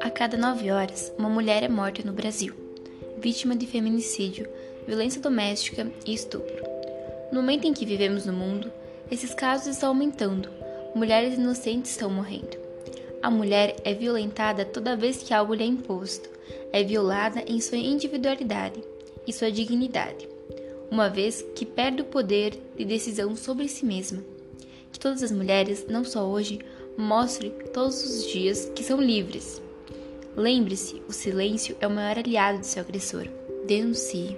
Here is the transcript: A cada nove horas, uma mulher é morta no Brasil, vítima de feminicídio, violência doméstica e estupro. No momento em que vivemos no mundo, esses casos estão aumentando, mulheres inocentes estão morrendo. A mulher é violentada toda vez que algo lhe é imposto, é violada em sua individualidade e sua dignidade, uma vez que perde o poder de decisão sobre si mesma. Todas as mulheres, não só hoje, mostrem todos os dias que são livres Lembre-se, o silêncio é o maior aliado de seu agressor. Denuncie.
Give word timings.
A 0.00 0.10
cada 0.10 0.36
nove 0.36 0.70
horas, 0.70 1.12
uma 1.18 1.28
mulher 1.28 1.62
é 1.62 1.68
morta 1.68 2.02
no 2.04 2.12
Brasil, 2.12 2.54
vítima 3.18 3.56
de 3.56 3.66
feminicídio, 3.66 4.48
violência 4.86 5.20
doméstica 5.20 5.90
e 6.06 6.14
estupro. 6.14 6.64
No 7.32 7.40
momento 7.40 7.66
em 7.66 7.72
que 7.74 7.84
vivemos 7.84 8.24
no 8.26 8.32
mundo, 8.32 8.70
esses 9.10 9.34
casos 9.34 9.66
estão 9.66 9.88
aumentando, 9.88 10.48
mulheres 10.94 11.34
inocentes 11.34 11.90
estão 11.90 12.10
morrendo. 12.10 12.56
A 13.22 13.30
mulher 13.30 13.76
é 13.84 13.94
violentada 13.94 14.64
toda 14.64 14.96
vez 14.96 15.22
que 15.22 15.34
algo 15.34 15.54
lhe 15.54 15.64
é 15.64 15.66
imposto, 15.66 16.30
é 16.72 16.84
violada 16.84 17.42
em 17.46 17.60
sua 17.60 17.78
individualidade 17.78 18.84
e 19.26 19.32
sua 19.32 19.50
dignidade, 19.50 20.28
uma 20.90 21.08
vez 21.08 21.42
que 21.54 21.66
perde 21.66 22.02
o 22.02 22.06
poder 22.06 22.58
de 22.76 22.84
decisão 22.84 23.34
sobre 23.34 23.68
si 23.68 23.84
mesma. 23.84 24.37
Todas 24.98 25.22
as 25.22 25.32
mulheres, 25.32 25.86
não 25.88 26.04
só 26.04 26.26
hoje, 26.26 26.58
mostrem 26.96 27.52
todos 27.72 28.04
os 28.04 28.26
dias 28.26 28.70
que 28.74 28.82
são 28.82 29.00
livres 29.00 29.62
Lembre-se, 30.38 31.02
o 31.08 31.12
silêncio 31.12 31.76
é 31.80 31.86
o 31.88 31.90
maior 31.90 32.16
aliado 32.16 32.60
de 32.60 32.66
seu 32.68 32.82
agressor. 32.82 33.26
Denuncie. 33.66 34.36